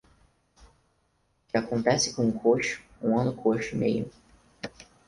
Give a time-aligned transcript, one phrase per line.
[1.47, 4.11] O que acontece com um coxo, um ano coxo e meio.